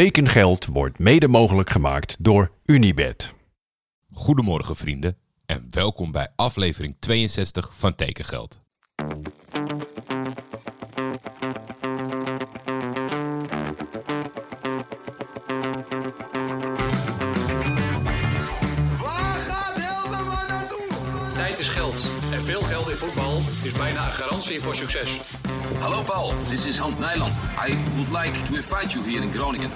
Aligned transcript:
Tekengeld 0.00 0.66
wordt 0.66 0.98
mede 0.98 1.28
mogelijk 1.28 1.70
gemaakt 1.70 2.16
door 2.18 2.50
Unibed. 2.64 3.34
Goedemorgen 4.12 4.76
vrienden 4.76 5.16
en 5.46 5.66
welkom 5.70 6.12
bij 6.12 6.28
aflevering 6.36 6.96
62 6.98 7.72
van 7.78 7.94
Tekengeld. 7.94 8.60
Waar 18.98 19.38
gaat 19.38 19.74
Helderman 19.76 20.46
naartoe? 20.48 20.88
Tijd 21.34 21.58
is 21.58 21.68
geld. 21.68 22.06
En 22.32 22.42
veel 22.42 22.62
geld 22.62 22.88
in 22.88 22.96
voetbal 22.96 23.38
is 23.62 23.72
bijna 23.72 24.04
een 24.04 24.10
garantie 24.10 24.60
voor 24.60 24.74
succes. 24.74 25.20
Hallo 25.80 26.02
Paul, 26.02 26.32
this 26.48 26.66
is 26.66 26.78
Hans 26.78 26.98
Nijland. 26.98 27.34
I 27.68 27.76
would 27.96 28.10
like 28.24 28.42
to 28.42 28.54
invite 28.54 28.92
you 28.94 29.04
here 29.10 29.22
in 29.22 29.32
Groningen. 29.32 29.70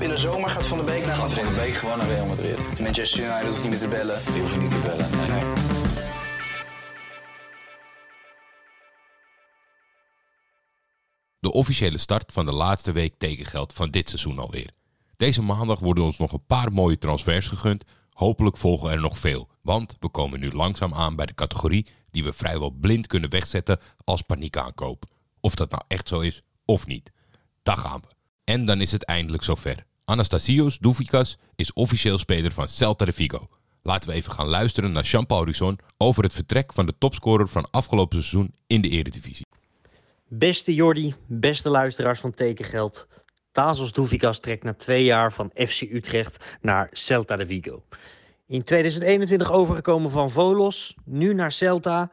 In 0.00 0.08
de 0.08 0.16
zomer 0.16 0.50
gaat 0.50 0.66
Van 0.66 0.78
de 0.78 0.84
Beek 0.84 1.06
naar 1.06 1.14
Gaat 1.14 1.32
Van 1.32 1.44
Madrid. 1.44 1.60
de 1.60 1.66
Beek 1.66 1.74
gewoon 1.74 1.98
naar 1.98 2.06
Real 2.08 2.26
Madrid. 2.26 2.80
Manchester 2.80 3.24
United 3.24 3.48
hoeft 3.48 3.60
niet 3.62 3.70
meer 3.70 3.78
te 3.78 3.88
bellen. 3.88 4.20
Die 4.32 4.40
hoeven 4.40 4.60
niet 4.60 4.70
te 4.70 4.78
bellen. 4.78 5.10
Nee, 5.10 5.28
nee. 5.28 5.52
De 11.40 11.52
officiële 11.52 11.98
start 11.98 12.32
van 12.32 12.44
de 12.44 12.52
laatste 12.52 12.92
week 12.92 13.14
tekengeld 13.18 13.72
van 13.72 13.90
dit 13.90 14.08
seizoen 14.08 14.38
alweer. 14.38 14.70
Deze 15.16 15.42
maandag 15.42 15.78
worden 15.78 16.04
ons 16.04 16.18
nog 16.18 16.32
een 16.32 16.46
paar 16.46 16.72
mooie 16.72 16.98
transfers 16.98 17.48
gegund. 17.48 17.84
Hopelijk 18.10 18.56
volgen 18.56 18.90
er 18.90 19.00
nog 19.00 19.18
veel, 19.18 19.48
want 19.62 19.96
we 20.00 20.08
komen 20.08 20.40
nu 20.40 20.50
langzaam 20.52 20.94
aan 20.94 21.16
bij 21.16 21.26
de 21.26 21.34
categorie 21.34 21.86
die 22.10 22.24
we 22.24 22.32
vrijwel 22.32 22.70
blind 22.70 23.06
kunnen 23.06 23.30
wegzetten 23.30 23.78
als 24.04 24.22
paniekaankoop. 24.22 25.04
Of 25.40 25.54
dat 25.54 25.70
nou 25.70 25.82
echt 25.88 26.08
zo 26.08 26.20
is 26.20 26.42
of 26.64 26.86
niet. 26.86 27.10
Daar 27.62 27.76
gaan 27.76 28.00
we. 28.00 28.08
En 28.44 28.64
dan 28.64 28.80
is 28.80 28.92
het 28.92 29.04
eindelijk 29.04 29.42
zover. 29.42 29.84
Anastasios 30.04 30.78
Doufikas 30.78 31.38
is 31.56 31.72
officieel 31.72 32.18
speler 32.18 32.52
van 32.52 32.68
Celta 32.68 33.04
de 33.04 33.12
Vigo. 33.12 33.48
Laten 33.82 34.10
we 34.10 34.16
even 34.16 34.32
gaan 34.32 34.48
luisteren 34.48 34.92
naar 34.92 35.04
Jean-Paul 35.04 35.44
Risson 35.44 35.78
over 35.96 36.22
het 36.22 36.34
vertrek 36.34 36.72
van 36.72 36.86
de 36.86 36.94
topscorer 36.98 37.48
van 37.48 37.70
afgelopen 37.70 38.22
seizoen 38.22 38.54
in 38.66 38.80
de 38.80 38.88
Eredivisie. 38.88 39.46
Beste 40.28 40.74
Jordi, 40.74 41.14
beste 41.26 41.70
luisteraars 41.70 42.20
van 42.20 42.30
Tekengeld. 42.30 43.06
Tazos 43.52 43.92
Douvikas 43.92 44.40
trekt 44.40 44.62
na 44.62 44.74
twee 44.74 45.04
jaar 45.04 45.32
van 45.32 45.50
FC 45.54 45.80
Utrecht 45.80 46.44
naar 46.60 46.88
Celta 46.92 47.36
de 47.36 47.46
Vigo. 47.46 47.82
In 48.46 48.64
2021 48.64 49.52
overgekomen 49.52 50.10
van 50.10 50.30
Volos, 50.30 50.94
nu 51.04 51.34
naar 51.34 51.52
Celta. 51.52 52.10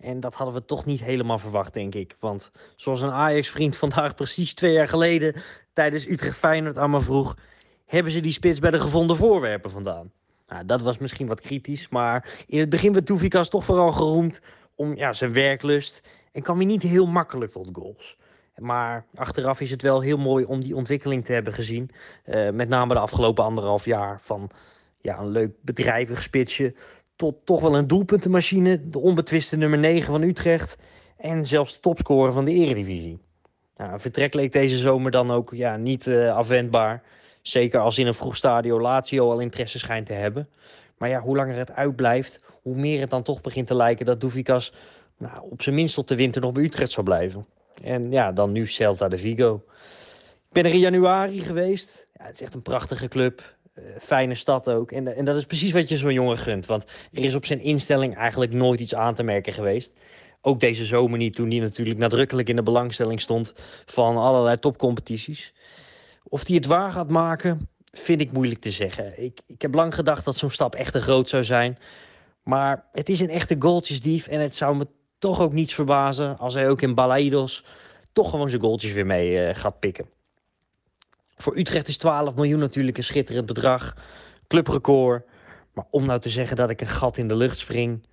En 0.00 0.20
dat 0.20 0.34
hadden 0.34 0.54
we 0.54 0.64
toch 0.64 0.84
niet 0.84 1.00
helemaal 1.00 1.38
verwacht, 1.38 1.72
denk 1.72 1.94
ik. 1.94 2.16
Want 2.18 2.50
zoals 2.76 3.00
een 3.00 3.10
Ajax-vriend 3.10 3.76
vandaag 3.86 4.14
precies 4.14 4.54
twee 4.54 4.72
jaar 4.72 4.88
geleden 4.88 5.42
tijdens 5.72 6.06
Utrecht-Feyenoord 6.06 6.78
aan 6.78 6.90
me 6.90 7.00
vroeg... 7.00 7.36
hebben 7.86 8.12
ze 8.12 8.20
die 8.20 8.32
spits 8.32 8.58
bij 8.58 8.70
de 8.70 8.80
gevonden 8.80 9.16
voorwerpen 9.16 9.70
vandaan? 9.70 10.12
Nou, 10.48 10.66
dat 10.66 10.80
was 10.80 10.98
misschien 10.98 11.26
wat 11.26 11.40
kritisch, 11.40 11.88
maar 11.88 12.44
in 12.46 12.60
het 12.60 12.68
begin 12.68 12.92
werd 12.92 13.06
Douvikas 13.06 13.48
toch 13.48 13.64
vooral 13.64 13.92
geroemd 13.92 14.40
om 14.74 14.96
ja, 14.96 15.12
zijn 15.12 15.32
werklust 15.32 16.08
en 16.32 16.42
kwam 16.42 16.56
hij 16.56 16.66
niet 16.66 16.82
heel 16.82 17.06
makkelijk 17.06 17.52
tot 17.52 17.68
goals. 17.72 18.16
Maar 18.56 19.06
achteraf 19.14 19.60
is 19.60 19.70
het 19.70 19.82
wel 19.82 20.00
heel 20.00 20.18
mooi 20.18 20.44
om 20.44 20.60
die 20.60 20.76
ontwikkeling 20.76 21.24
te 21.24 21.32
hebben 21.32 21.52
gezien. 21.52 21.90
Eh, 22.24 22.50
met 22.50 22.68
name 22.68 22.94
de 22.94 23.00
afgelopen 23.00 23.44
anderhalf 23.44 23.84
jaar 23.84 24.20
van 24.20 24.50
ja, 25.00 25.18
een 25.18 25.28
leuk 25.28 25.54
bedrijvig 25.60 26.22
spitsje 26.22 26.74
tot 27.20 27.36
toch 27.44 27.60
wel 27.60 27.76
een 27.76 27.86
doelpuntenmachine. 27.86 28.88
De 28.88 28.98
onbetwiste 28.98 29.56
nummer 29.56 29.78
9 29.78 30.12
van 30.12 30.22
Utrecht 30.22 30.76
en 31.16 31.46
zelfs 31.46 31.80
topscorer 31.80 32.32
van 32.32 32.44
de 32.44 32.52
eredivisie. 32.52 33.18
Nou, 33.76 34.00
vertrek 34.00 34.34
leek 34.34 34.52
deze 34.52 34.78
zomer 34.78 35.10
dan 35.10 35.30
ook 35.30 35.54
ja, 35.54 35.76
niet 35.76 36.06
eh, 36.06 36.36
afwendbaar. 36.36 37.02
Zeker 37.42 37.80
als 37.80 37.98
in 37.98 38.06
een 38.06 38.14
vroeg 38.14 38.36
stadio 38.36 38.80
Lazio 38.80 39.30
al 39.30 39.40
interesse 39.40 39.78
schijnt 39.78 40.06
te 40.06 40.12
hebben. 40.12 40.48
Maar 40.98 41.08
ja, 41.08 41.20
hoe 41.20 41.36
langer 41.36 41.56
het 41.56 41.72
uitblijft, 41.72 42.40
hoe 42.62 42.76
meer 42.76 43.00
het 43.00 43.10
dan 43.10 43.22
toch 43.22 43.40
begint 43.40 43.66
te 43.66 43.74
lijken 43.74 44.06
dat 44.06 44.20
Douvikas 44.20 44.72
nou, 45.16 45.50
op 45.50 45.62
zijn 45.62 45.74
minst 45.74 45.94
tot 45.94 46.08
de 46.08 46.16
winter 46.16 46.40
nog 46.40 46.52
bij 46.52 46.62
Utrecht 46.62 46.90
zou 46.90 47.06
blijven. 47.06 47.46
En 47.82 48.12
ja, 48.12 48.32
dan 48.32 48.52
nu 48.52 48.66
Celta 48.66 49.08
de 49.08 49.18
Vigo. 49.18 49.62
Ik 50.48 50.52
ben 50.52 50.64
er 50.64 50.72
in 50.72 50.78
januari 50.78 51.40
geweest. 51.40 52.06
Ja, 52.18 52.24
het 52.24 52.34
is 52.34 52.40
echt 52.40 52.54
een 52.54 52.62
prachtige 52.62 53.08
club. 53.08 53.58
Eh, 53.84 54.00
fijne 54.00 54.34
stad 54.34 54.68
ook. 54.68 54.92
En, 54.92 55.16
en 55.16 55.24
dat 55.24 55.36
is 55.36 55.44
precies 55.44 55.72
wat 55.72 55.88
je 55.88 55.96
zo'n 55.96 56.12
jongen 56.12 56.38
gunt. 56.38 56.66
Want 56.66 56.84
er 57.12 57.24
is 57.24 57.34
op 57.34 57.46
zijn 57.46 57.60
instelling 57.60 58.16
eigenlijk 58.16 58.52
nooit 58.52 58.80
iets 58.80 58.94
aan 58.94 59.14
te 59.14 59.22
merken 59.22 59.52
geweest. 59.52 59.92
Ook 60.40 60.60
deze 60.60 60.84
zomer 60.84 61.18
niet, 61.18 61.34
toen 61.34 61.50
hij 61.50 61.58
natuurlijk 61.58 61.98
nadrukkelijk 61.98 62.48
in 62.48 62.56
de 62.56 62.62
belangstelling 62.62 63.20
stond 63.20 63.52
van 63.86 64.16
allerlei 64.16 64.58
topcompetities. 64.58 65.54
Of 66.22 66.46
hij 66.46 66.56
het 66.56 66.66
waar 66.66 66.92
gaat 66.92 67.08
maken, 67.08 67.68
vind 67.92 68.20
ik 68.20 68.32
moeilijk 68.32 68.60
te 68.60 68.70
zeggen. 68.70 69.22
Ik, 69.22 69.40
ik 69.46 69.62
heb 69.62 69.74
lang 69.74 69.94
gedacht 69.94 70.24
dat 70.24 70.36
zo'n 70.36 70.50
stap 70.50 70.74
echt 70.74 70.92
te 70.92 71.00
groot 71.00 71.28
zou 71.28 71.44
zijn. 71.44 71.78
Maar 72.42 72.84
het 72.92 73.08
is 73.08 73.20
een 73.20 73.30
echte 73.30 73.56
goaltjesdief 73.58 74.26
en 74.26 74.40
het 74.40 74.54
zou 74.54 74.76
me 74.76 74.86
toch 75.18 75.40
ook 75.40 75.52
niets 75.52 75.74
verbazen 75.74 76.38
als 76.38 76.54
hij 76.54 76.68
ook 76.68 76.82
in 76.82 76.94
Balaidos 76.94 77.64
toch 78.12 78.30
gewoon 78.30 78.50
zijn 78.50 78.62
goaltjes 78.62 78.92
weer 78.92 79.06
mee 79.06 79.44
eh, 79.44 79.56
gaat 79.56 79.80
pikken. 79.80 80.06
Voor 81.40 81.56
Utrecht 81.56 81.88
is 81.88 81.96
12 81.96 82.34
miljoen 82.34 82.58
natuurlijk 82.58 82.96
een 82.96 83.04
schitterend 83.04 83.46
bedrag. 83.46 83.96
Clubrecord. 84.46 85.24
Maar 85.72 85.84
om 85.90 86.06
nou 86.06 86.20
te 86.20 86.28
zeggen 86.28 86.56
dat 86.56 86.70
ik 86.70 86.80
een 86.80 86.86
gat 86.86 87.16
in 87.16 87.28
de 87.28 87.36
lucht 87.36 87.58
spring. 87.58 88.06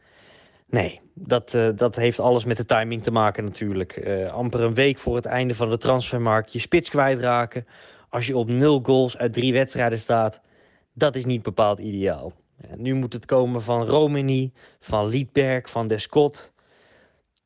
Nee, 0.70 1.02
dat, 1.14 1.54
eh, 1.54 1.70
dat 1.76 1.96
heeft 1.96 2.20
alles 2.20 2.46
met 2.46 2.58
de 2.58 2.66
timing 2.66 3.04
te 3.04 3.12
maken 3.12 3.44
natuurlijk. 3.44 3.92
Eh, 3.92 4.32
amper 4.32 4.62
een 4.62 4.74
week 4.74 4.98
voor 4.98 5.16
het 5.16 5.26
einde 5.26 5.56
van 5.56 5.70
de 5.70 5.78
transfermarkt 5.78 6.54
je 6.54 6.60
spits 6.60 6.90
kwijtraken. 6.90 7.68
Als 8.10 8.28
je 8.28 8.38
op 8.38 8.50
nul 8.50 8.80
goals 8.84 9.18
uit 9.18 9.34
drie 9.34 9.54
wedstrijden 9.54 10.00
staat. 10.00 10.40
Dat 10.94 11.16
is 11.16 11.26
niet 11.26 11.42
bepaald 11.42 11.80
ideaal. 11.80 12.34
Ja, 12.62 12.76
nu 12.76 12.94
moet 12.94 13.14
het 13.14 13.26
komen 13.26 13.62
van 13.62 13.86
Romani, 13.86 14.52
van 14.80 15.08
Liedberg, 15.08 15.70
van 15.70 15.88
Descott 15.88 16.54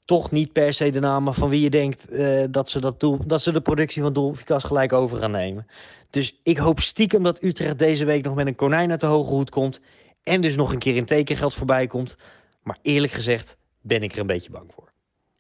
toch 0.06 0.32
niet 0.32 0.52
per 0.52 0.74
se 0.74 0.90
de 0.90 1.00
namen 1.00 1.34
van 1.34 1.50
wie 1.50 1.62
je 1.62 1.70
denkt 1.70 2.10
eh, 2.10 2.44
dat, 2.50 2.70
ze 2.70 2.80
dat, 2.80 3.00
doel, 3.00 3.20
dat 3.26 3.42
ze 3.42 3.52
de 3.52 3.62
productie 3.62 4.02
van 4.02 4.14
Dolfikas 4.14 4.64
gelijk 4.64 4.94
over 4.94 5.18
gaan 5.18 5.32
nemen. 5.32 5.68
Dus 6.10 6.40
ik 6.44 6.58
hoop 6.58 6.80
stiekem 6.80 7.24
dat 7.24 7.44
Utrecht 7.44 7.80
deze 7.80 8.06
week 8.06 8.24
nog 8.24 8.36
met 8.36 8.48
een 8.48 8.56
konijn 8.56 8.92
uit 8.92 9.00
de 9.00 9.06
hoge 9.06 9.30
hoed 9.30 9.50
komt. 9.50 9.80
En 10.24 10.42
dus 10.42 10.56
nog 10.56 10.74
een 10.74 10.80
keer 10.80 10.96
in 10.96 11.06
tekengeld 11.06 11.54
voorbij 11.54 11.88
komt. 11.88 12.18
Maar 12.64 12.78
eerlijk 12.82 13.14
gezegd 13.14 13.58
ben 13.82 14.04
ik 14.04 14.14
er 14.14 14.20
een 14.20 14.28
beetje 14.28 14.52
bang 14.52 14.72
voor. 14.76 14.92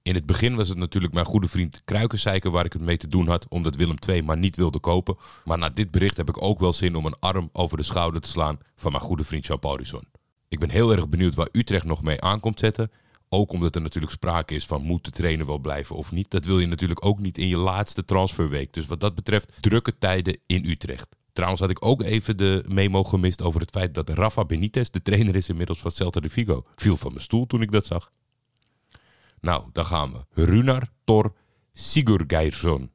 In 0.03 0.15
het 0.15 0.25
begin 0.25 0.55
was 0.55 0.69
het 0.69 0.77
natuurlijk 0.77 1.13
mijn 1.13 1.25
goede 1.25 1.47
vriend 1.47 1.81
Kruikenseiker 1.85 2.51
waar 2.51 2.65
ik 2.65 2.73
het 2.73 2.81
mee 2.81 2.97
te 2.97 3.07
doen 3.07 3.27
had, 3.27 3.45
omdat 3.49 3.75
Willem 3.75 3.97
II 4.07 4.21
maar 4.21 4.37
niet 4.37 4.55
wilde 4.55 4.79
kopen. 4.79 5.17
Maar 5.45 5.57
na 5.57 5.69
dit 5.69 5.91
bericht 5.91 6.17
heb 6.17 6.29
ik 6.29 6.41
ook 6.41 6.59
wel 6.59 6.73
zin 6.73 6.95
om 6.95 7.05
een 7.05 7.19
arm 7.19 7.49
over 7.53 7.77
de 7.77 7.83
schouder 7.83 8.21
te 8.21 8.29
slaan 8.29 8.59
van 8.75 8.91
mijn 8.91 9.03
goede 9.03 9.23
vriend 9.23 9.45
Jean-Paul. 9.45 9.79
Ik 10.47 10.59
ben 10.59 10.69
heel 10.69 10.91
erg 10.91 11.09
benieuwd 11.09 11.35
waar 11.35 11.47
Utrecht 11.51 11.85
nog 11.85 12.03
mee 12.03 12.21
aankomt 12.21 12.59
zetten. 12.59 12.91
Ook 13.33 13.51
omdat 13.51 13.75
er 13.75 13.81
natuurlijk 13.81 14.13
sprake 14.13 14.55
is 14.55 14.65
van 14.65 14.81
moet 14.81 15.05
de 15.05 15.11
trainer 15.11 15.45
wel 15.45 15.57
blijven 15.57 15.95
of 15.95 16.11
niet. 16.11 16.31
Dat 16.31 16.45
wil 16.45 16.59
je 16.59 16.67
natuurlijk 16.67 17.05
ook 17.05 17.19
niet 17.19 17.37
in 17.37 17.47
je 17.47 17.57
laatste 17.57 18.05
transferweek. 18.05 18.73
Dus 18.73 18.85
wat 18.85 18.99
dat 18.99 19.15
betreft 19.15 19.51
drukke 19.59 19.97
tijden 19.97 20.37
in 20.45 20.65
Utrecht. 20.65 21.15
Trouwens 21.33 21.61
had 21.61 21.69
ik 21.69 21.85
ook 21.85 22.01
even 22.01 22.37
de 22.37 22.63
memo 22.67 23.03
gemist 23.03 23.41
over 23.41 23.61
het 23.61 23.69
feit 23.69 23.93
dat 23.93 24.09
Rafa 24.09 24.45
Benitez 24.45 24.89
de 24.89 25.01
trainer 25.01 25.35
is 25.35 25.49
inmiddels 25.49 25.79
van 25.79 25.91
Celta 25.91 26.19
de 26.19 26.29
Vigo. 26.29 26.65
Viel 26.75 26.97
van 26.97 27.11
mijn 27.11 27.23
stoel 27.23 27.47
toen 27.47 27.61
ik 27.61 27.71
dat 27.71 27.85
zag. 27.85 28.11
Nou, 29.41 29.63
daar 29.73 29.85
gaan 29.85 30.11
we. 30.11 30.43
Runar 30.43 30.89
Tor 31.03 31.33
Sigurgeirsson. 31.73 32.91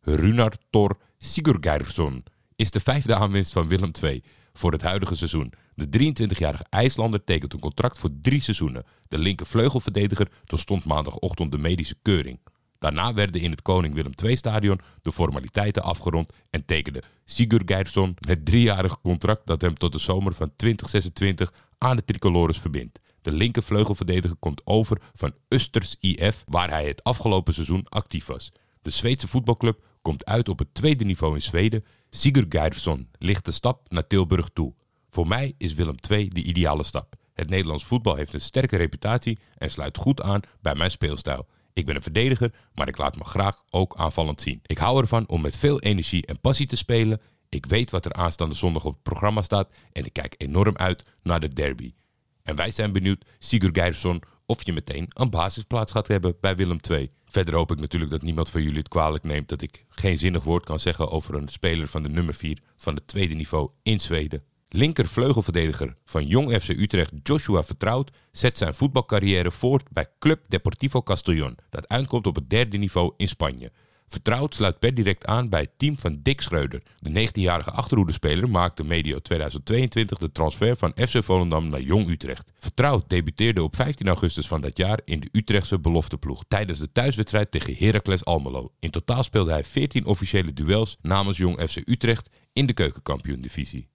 Runar 0.00 0.52
Tor 0.70 0.96
Sigurgeirsson 1.18 2.24
is 2.56 2.70
de 2.70 2.80
vijfde 2.80 3.14
aanwinst 3.14 3.52
van 3.52 3.68
Willem 3.68 3.90
II 4.02 4.22
voor 4.52 4.72
het 4.72 4.82
huidige 4.82 5.14
seizoen. 5.14 5.52
De 5.74 6.12
23-jarige 6.12 6.64
IJslander 6.70 7.24
tekent 7.24 7.52
een 7.52 7.60
contract 7.60 7.98
voor 7.98 8.10
drie 8.20 8.40
seizoenen. 8.40 8.84
De 9.08 9.18
linker 9.18 9.46
vleugelverdediger 9.46 10.30
doorstond 10.44 10.84
maandagochtend 10.84 11.50
de 11.50 11.58
medische 11.58 11.96
keuring. 12.02 12.38
Daarna 12.78 13.14
werden 13.14 13.40
in 13.40 13.50
het 13.50 13.62
Koning 13.62 13.94
Willem 13.94 14.12
II-stadion 14.24 14.80
de 15.02 15.12
formaliteiten 15.12 15.82
afgerond 15.82 16.32
en 16.50 16.64
tekende 16.64 17.02
Sigurgeirsson 17.24 18.16
het 18.18 18.44
driejarige 18.44 18.98
contract 19.02 19.46
dat 19.46 19.60
hem 19.60 19.74
tot 19.74 19.92
de 19.92 19.98
zomer 19.98 20.34
van 20.34 20.52
2026 20.56 21.52
aan 21.78 21.96
de 21.96 22.04
tricolores 22.04 22.58
verbindt. 22.58 23.00
De 23.20 23.32
linker 23.32 23.62
vleugelverdediger 23.62 24.36
komt 24.36 24.62
over 24.64 25.00
van 25.14 25.36
Usters 25.48 25.96
IF, 26.00 26.44
waar 26.46 26.70
hij 26.70 26.86
het 26.86 27.04
afgelopen 27.04 27.54
seizoen 27.54 27.86
actief 27.88 28.26
was. 28.26 28.52
De 28.82 28.90
Zweedse 28.90 29.28
voetbalclub 29.28 29.84
komt 30.02 30.24
uit 30.24 30.48
op 30.48 30.58
het 30.58 30.74
tweede 30.74 31.04
niveau 31.04 31.34
in 31.34 31.42
Zweden. 31.42 31.84
Sigurgeirsson 32.10 33.08
ligt 33.18 33.44
de 33.44 33.52
stap 33.52 33.86
naar 33.88 34.06
Tilburg 34.06 34.48
toe. 34.52 34.74
Voor 35.14 35.26
mij 35.26 35.54
is 35.58 35.74
Willem 35.74 35.94
II 36.10 36.28
de 36.28 36.42
ideale 36.42 36.82
stap. 36.82 37.14
Het 37.34 37.48
Nederlands 37.48 37.84
voetbal 37.84 38.14
heeft 38.14 38.32
een 38.32 38.40
sterke 38.40 38.76
reputatie 38.76 39.38
en 39.56 39.70
sluit 39.70 39.96
goed 39.96 40.22
aan 40.22 40.40
bij 40.60 40.74
mijn 40.74 40.90
speelstijl. 40.90 41.46
Ik 41.72 41.86
ben 41.86 41.96
een 41.96 42.02
verdediger, 42.02 42.54
maar 42.72 42.88
ik 42.88 42.98
laat 42.98 43.16
me 43.16 43.24
graag 43.24 43.62
ook 43.70 43.96
aanvallend 43.96 44.40
zien. 44.40 44.60
Ik 44.66 44.78
hou 44.78 45.00
ervan 45.00 45.28
om 45.28 45.40
met 45.40 45.56
veel 45.56 45.80
energie 45.80 46.26
en 46.26 46.40
passie 46.40 46.66
te 46.66 46.76
spelen. 46.76 47.20
Ik 47.48 47.66
weet 47.66 47.90
wat 47.90 48.04
er 48.04 48.12
aanstaande 48.12 48.54
zondag 48.54 48.84
op 48.84 48.92
het 48.92 49.02
programma 49.02 49.42
staat 49.42 49.70
en 49.92 50.04
ik 50.04 50.12
kijk 50.12 50.34
enorm 50.38 50.76
uit 50.76 51.02
naar 51.22 51.40
de 51.40 51.48
derby. 51.48 51.94
En 52.42 52.56
wij 52.56 52.70
zijn 52.70 52.92
benieuwd, 52.92 53.24
Sigurd 53.38 53.78
Geirsson, 53.78 54.22
of 54.46 54.66
je 54.66 54.72
meteen 54.72 55.06
een 55.08 55.30
basisplaats 55.30 55.92
gaat 55.92 56.08
hebben 56.08 56.36
bij 56.40 56.56
Willem 56.56 56.78
II. 56.90 57.10
Verder 57.24 57.54
hoop 57.54 57.70
ik 57.70 57.80
natuurlijk 57.80 58.10
dat 58.10 58.22
niemand 58.22 58.50
van 58.50 58.62
jullie 58.62 58.78
het 58.78 58.88
kwalijk 58.88 59.24
neemt 59.24 59.48
dat 59.48 59.62
ik 59.62 59.84
geen 59.88 60.18
zinnig 60.18 60.44
woord 60.44 60.64
kan 60.64 60.80
zeggen 60.80 61.10
over 61.10 61.34
een 61.34 61.48
speler 61.48 61.88
van 61.88 62.02
de 62.02 62.08
nummer 62.08 62.34
4 62.34 62.58
van 62.76 62.94
het 62.94 63.06
tweede 63.06 63.34
niveau 63.34 63.70
in 63.82 64.00
Zweden. 64.00 64.42
Linker 64.76 65.06
vleugelverdediger 65.06 65.96
van 66.04 66.26
Jong 66.26 66.52
FC 66.62 66.68
Utrecht 66.68 67.12
Joshua 67.22 67.62
Vertrouwd 67.62 68.10
zet 68.30 68.58
zijn 68.58 68.74
voetbalcarrière 68.74 69.50
voort 69.50 69.90
bij 69.90 70.06
Club 70.18 70.40
Deportivo 70.48 71.02
Castellón, 71.02 71.56
dat 71.70 71.88
uitkomt 71.88 72.26
op 72.26 72.34
het 72.34 72.50
derde 72.50 72.76
niveau 72.76 73.12
in 73.16 73.28
Spanje. 73.28 73.72
Vertrouwd 74.08 74.54
sluit 74.54 74.78
per 74.78 74.94
direct 74.94 75.26
aan 75.26 75.48
bij 75.48 75.60
het 75.60 75.70
team 75.76 75.98
van 75.98 76.20
Dick 76.22 76.40
Schreuder. 76.40 76.82
De 76.98 77.28
19-jarige 77.28 77.70
achterhoedespeler 77.70 78.50
maakte 78.50 78.84
medio 78.84 79.18
2022 79.18 80.18
de 80.18 80.32
transfer 80.32 80.76
van 80.76 80.92
FC 81.08 81.24
Volendam 81.24 81.68
naar 81.68 81.82
Jong 81.82 82.08
Utrecht. 82.08 82.52
Vertrouwd 82.58 83.08
debuteerde 83.08 83.62
op 83.62 83.76
15 83.76 84.06
augustus 84.06 84.46
van 84.46 84.60
dat 84.60 84.76
jaar 84.76 85.00
in 85.04 85.20
de 85.20 85.28
Utrechtse 85.32 85.78
belofteploeg 85.78 86.44
tijdens 86.48 86.78
de 86.78 86.92
thuiswedstrijd 86.92 87.50
tegen 87.50 87.76
Heracles 87.76 88.24
Almelo. 88.24 88.72
In 88.78 88.90
totaal 88.90 89.22
speelde 89.22 89.50
hij 89.50 89.64
14 89.64 90.06
officiële 90.06 90.52
duels 90.52 90.96
namens 91.02 91.38
Jong 91.38 91.60
FC 91.68 91.76
Utrecht 91.84 92.28
in 92.52 92.66
de 92.66 92.72
keukenkampioen-divisie. 92.72 93.92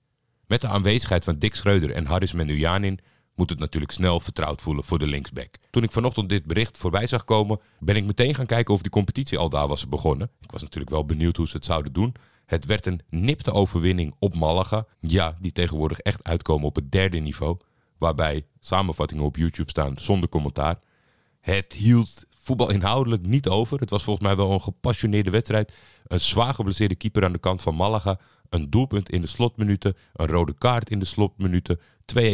Met 0.49 0.61
de 0.61 0.67
aanwezigheid 0.67 1.23
van 1.23 1.39
Dick 1.39 1.55
Schreuder 1.55 1.91
en 1.91 2.05
Haris 2.05 2.31
Menujanin 2.31 2.99
moet 3.35 3.49
het 3.49 3.59
natuurlijk 3.59 3.91
snel 3.91 4.19
vertrouwd 4.19 4.61
voelen 4.61 4.83
voor 4.83 4.99
de 4.99 5.07
linksback. 5.07 5.55
Toen 5.69 5.83
ik 5.83 5.91
vanochtend 5.91 6.29
dit 6.29 6.45
bericht 6.45 6.77
voorbij 6.77 7.07
zag 7.07 7.23
komen, 7.23 7.59
ben 7.79 7.95
ik 7.95 8.05
meteen 8.05 8.35
gaan 8.35 8.45
kijken 8.45 8.73
of 8.73 8.81
die 8.81 8.91
competitie 8.91 9.37
al 9.37 9.49
daar 9.49 9.67
was 9.67 9.87
begonnen. 9.87 10.31
Ik 10.41 10.51
was 10.51 10.61
natuurlijk 10.61 10.91
wel 10.91 11.05
benieuwd 11.05 11.37
hoe 11.37 11.47
ze 11.47 11.55
het 11.55 11.65
zouden 11.65 11.93
doen. 11.93 12.15
Het 12.45 12.65
werd 12.65 12.85
een 12.85 13.01
nipte 13.09 13.51
overwinning 13.51 14.15
op 14.19 14.35
Malaga. 14.35 14.85
Ja, 14.99 15.37
die 15.39 15.51
tegenwoordig 15.51 15.99
echt 15.99 16.23
uitkomen 16.23 16.67
op 16.67 16.75
het 16.75 16.91
derde 16.91 17.17
niveau. 17.17 17.57
Waarbij 17.97 18.45
samenvattingen 18.59 19.23
op 19.23 19.35
YouTube 19.37 19.69
staan 19.69 19.97
zonder 19.97 20.29
commentaar. 20.29 20.79
Het 21.39 21.73
hield 21.73 22.25
voetbal 22.49 22.71
inhoudelijk 22.71 23.25
niet 23.25 23.47
over. 23.47 23.79
Het 23.79 23.89
was 23.89 24.03
volgens 24.03 24.25
mij 24.25 24.35
wel 24.35 24.51
een 24.51 24.61
gepassioneerde 24.61 25.29
wedstrijd. 25.29 25.73
Een 26.07 26.19
zwaar 26.19 26.53
geblesseerde 26.53 26.95
keeper 26.95 27.23
aan 27.23 27.31
de 27.31 27.39
kant 27.39 27.61
van 27.61 27.75
Malaga. 27.75 28.19
Een 28.49 28.69
doelpunt 28.69 29.09
in 29.09 29.21
de 29.21 29.27
slotminuten. 29.27 29.95
Een 30.13 30.27
rode 30.27 30.53
kaart 30.57 30.89
in 30.89 30.99
de 30.99 31.05
slotminuten. 31.05 31.79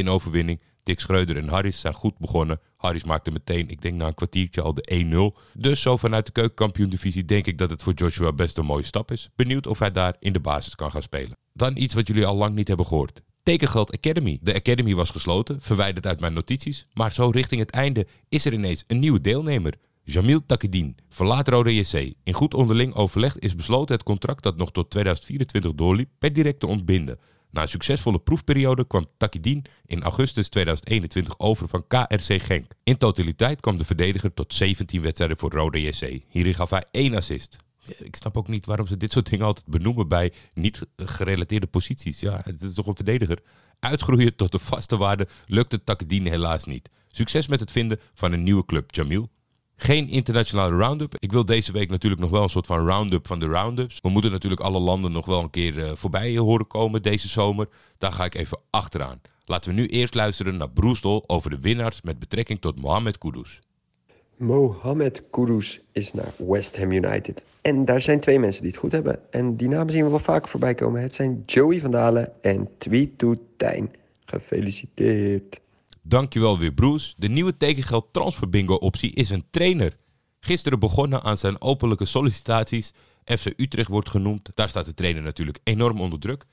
2-1 0.04 0.08
overwinning. 0.08 0.62
Dick 0.84 1.00
Schreuder 1.00 1.38
en 1.38 1.48
Harris 1.48 1.80
zijn 1.80 1.94
goed 1.94 2.18
begonnen. 2.18 2.60
Harris 2.78 3.04
maakte 3.04 3.32
meteen, 3.32 3.70
ik 3.70 3.82
denk 3.82 3.96
na 3.96 4.08
een 4.08 4.14
kwartiertje 4.14 4.62
al 4.62 4.74
de 4.74 5.34
1-0. 5.34 5.42
Dus 5.54 5.82
zo 5.82 5.98
vanuit 5.98 6.26
de 6.26 6.32
keukenkampioen-divisie 6.32 7.26
denk 7.26 7.48
ik 7.48 7.58
dat 7.58 7.70
het 7.70 7.84
voor 7.84 7.94
Joshua 7.94 8.34
best 8.34 8.58
een 8.58 8.66
mooie 8.66 8.84
stap 8.84 9.12
is. 9.12 9.30
Benieuwd 9.36 9.68
of 9.68 9.80
hij 9.80 9.92
daar 9.92 10.16
in 10.20 10.34
de 10.34 10.40
basis 10.40 10.76
kan 10.76 10.92
gaan 10.92 11.02
spelen. 11.02 11.38
Dan 11.54 11.78
iets 11.78 11.94
wat 11.94 12.08
jullie 12.08 12.26
al 12.26 12.36
lang 12.36 12.56
niet 12.56 12.68
hebben 12.68 12.86
gehoord. 12.86 13.22
Tekengeld 13.44 13.94
Academy. 13.94 14.40
De 14.42 14.54
Academy 14.54 14.96
was 14.96 15.10
gesloten, 15.10 15.62
verwijderd 15.62 16.06
uit 16.06 16.20
mijn 16.20 16.34
notities. 16.34 16.88
Maar 16.94 17.12
zo 17.12 17.30
richting 17.30 17.62
het 17.62 17.72
einde 17.72 18.08
is 18.30 18.46
er 18.46 18.54
ineens 18.54 18.84
een 18.88 19.00
nieuwe 19.00 19.22
deelnemer. 19.22 19.74
Jamil 20.08 20.46
Takedien 20.46 20.96
verlaat 21.10 21.48
Rode 21.48 21.76
JC. 21.76 22.14
In 22.24 22.34
goed 22.34 22.54
onderling 22.54 22.94
overleg 22.94 23.40
is 23.40 23.56
besloten 23.56 23.96
het 23.96 24.04
contract 24.04 24.44
dat 24.44 24.58
nog 24.58 24.72
tot 24.72 24.90
2024 24.90 25.74
doorliep 25.74 26.10
per 26.20 26.34
direct 26.34 26.60
te 26.60 26.68
ontbinden. 26.68 27.20
Na 27.52 27.62
een 27.62 27.68
succesvolle 27.68 28.20
proefperiode 28.20 28.88
kwam 28.88 29.06
Takidin 29.18 29.66
in 29.86 30.04
augustus 30.04 30.50
2021 30.50 31.40
over 31.40 31.68
van 31.68 31.88
KRC 31.88 32.42
Genk. 32.42 32.72
In 32.84 32.98
totaliteit 32.98 33.62
kwam 33.62 33.78
de 33.78 33.86
verdediger 33.86 34.34
tot 34.34 34.54
17 34.54 35.02
wedstrijden 35.02 35.38
voor 35.38 35.52
Rode 35.52 35.82
JC. 35.82 36.22
Hierin 36.28 36.56
gaf 36.56 36.70
hij 36.70 36.86
één 36.92 37.16
assist. 37.16 37.56
Ik 37.98 38.16
snap 38.16 38.38
ook 38.38 38.48
niet 38.48 38.66
waarom 38.66 38.88
ze 38.88 38.98
dit 38.98 39.12
soort 39.12 39.30
dingen 39.30 39.46
altijd 39.46 39.66
benoemen 39.66 40.08
bij 40.08 40.34
niet 40.54 40.82
gerelateerde 40.96 41.68
posities. 41.68 42.20
Ja, 42.20 42.42
het 42.44 42.62
is 42.62 42.74
toch 42.74 42.88
een 42.88 42.96
verdediger. 42.96 43.40
Uitgroeien 43.80 44.36
tot 44.36 44.52
de 44.52 44.60
vaste 44.60 44.98
waarde 44.98 45.28
lukte 45.46 45.84
Takidin 45.84 46.28
helaas 46.28 46.66
niet. 46.66 46.90
Succes 47.08 47.48
met 47.48 47.60
het 47.60 47.72
vinden 47.72 48.00
van 48.14 48.32
een 48.32 48.44
nieuwe 48.44 48.66
club, 48.66 48.96
Jamil. 48.96 49.30
Geen 49.76 50.08
internationale 50.08 50.76
roundup. 50.76 51.16
Ik 51.20 51.32
wil 51.32 51.46
deze 51.46 51.72
week 51.72 51.90
natuurlijk 51.90 52.22
nog 52.22 52.32
wel 52.32 52.44
een 52.44 52.50
soort 52.50 52.66
van 52.66 52.88
roundup 52.88 53.28
van 53.28 53.40
de 53.40 53.46
roundups. 53.46 54.00
We 54.02 54.10
moeten 54.10 54.32
natuurlijk 54.32 54.62
alle 54.62 54.80
landen 54.80 55.12
nog 55.12 55.26
wel 55.26 55.42
een 55.42 55.50
keer 55.50 55.78
uh, 55.78 55.92
voorbij 55.94 56.38
horen 56.38 56.68
komen 56.68 57.02
deze 57.02 57.28
zomer. 57.28 57.68
Daar 57.98 58.12
ga 58.12 58.26
ik 58.26 58.36
even 58.36 58.60
achteraan. 58.70 59.22
Laten 59.46 59.76
we 59.76 59.82
nu 59.82 59.88
eerst 59.88 60.16
luisteren 60.16 60.58
naar 60.58 60.70
Broestol 60.70 61.24
over 61.28 61.50
de 61.50 61.60
winnaars 61.60 62.02
met 62.02 62.20
betrekking 62.20 62.62
tot 62.62 62.82
Mohamed 62.82 63.18
Kudus. 63.18 63.60
Mohamed 64.38 65.24
Kudus 65.32 65.82
is 65.92 66.14
naar 66.14 66.34
West 66.38 66.78
Ham 66.78 66.92
United. 66.92 67.44
En 67.62 67.86
daar 67.86 68.02
zijn 68.02 68.20
twee 68.20 68.40
mensen 68.40 68.62
die 68.62 68.72
het 68.72 68.80
goed 68.80 68.92
hebben. 68.92 69.20
En 69.32 69.56
die 69.56 69.68
namen 69.68 69.94
zien 69.94 70.04
we 70.04 70.10
wel 70.10 70.20
vaker 70.20 70.50
voorbij 70.50 70.76
komen. 70.76 71.02
Het 71.02 71.16
zijn 71.16 71.44
Joey 71.46 71.80
van 71.80 71.92
Dalen 71.92 72.44
en 72.44 72.70
Tweetu 72.78 73.38
Tijn. 73.58 73.96
Gefeliciteerd. 74.26 75.60
Dankjewel 76.08 76.60
weer 76.60 76.74
Bruce. 76.74 77.14
De 77.18 77.28
nieuwe 77.28 77.58
tekengeld 77.58 78.14
transfer 78.14 78.50
bingo 78.50 78.74
optie 78.74 79.12
is 79.12 79.30
een 79.30 79.46
trainer. 79.50 79.96
Gisteren 80.40 80.80
begonnen 80.80 81.24
aan 81.24 81.38
zijn 81.38 81.62
openlijke 81.62 82.06
sollicitaties. 82.06 82.92
FC 83.24 83.54
Utrecht 83.58 83.90
wordt 83.90 84.10
genoemd. 84.10 84.50
Daar 84.54 84.70
staat 84.70 84.86
de 84.86 84.94
trainer 84.94 85.22
natuurlijk 85.22 85.60
enorm 85.64 86.02
onder 86.02 86.20
druk. 86.20 86.46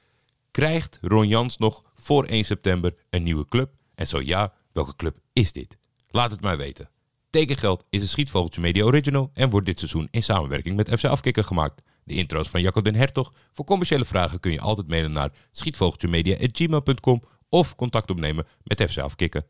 Krijgt 0.50 0.98
Ron 1.00 1.28
Jans 1.28 1.56
nog 1.56 1.82
voor 1.94 2.24
1 2.24 2.44
september 2.44 2.94
een 3.10 3.22
nieuwe 3.22 3.48
club? 3.48 3.70
En 3.94 4.06
zo 4.06 4.20
ja, 4.20 4.52
welke 4.72 4.96
club 4.96 5.18
is 5.32 5.52
dit? 5.52 5.76
Laat 6.08 6.30
het 6.30 6.40
mij 6.40 6.56
weten. 6.56 6.90
Tekengeld 7.30 7.84
is 7.90 8.02
een 8.02 8.08
Schietvogeltje 8.08 8.60
Media 8.60 8.84
Original 8.84 9.30
en 9.34 9.50
wordt 9.50 9.66
dit 9.66 9.78
seizoen 9.78 10.08
in 10.10 10.22
samenwerking 10.22 10.76
met 10.76 10.98
FC 10.98 11.04
Afkikker 11.04 11.44
gemaakt. 11.44 11.82
De 12.04 12.14
intro's 12.14 12.48
van 12.48 12.60
Jacco 12.60 12.82
den 12.82 12.94
Hertog. 12.94 13.32
Voor 13.52 13.64
commerciële 13.64 14.04
vragen 14.04 14.40
kun 14.40 14.52
je 14.52 14.60
altijd 14.60 14.88
mailen 14.88 15.12
naar 15.12 15.32
schietvogeltjemedia.gmail.com 15.50 17.22
of 17.52 17.74
contact 17.74 18.10
opnemen 18.10 18.46
met 18.64 18.90
FC 18.90 18.98
Afkikken. 18.98 19.44